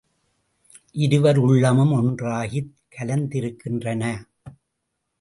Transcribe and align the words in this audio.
இருவர் 0.93 1.37
உள்ளமும் 1.37 1.91
ஒன்றாகிக் 1.91 2.73
கலந்திருக்கின்றன. 2.97 4.03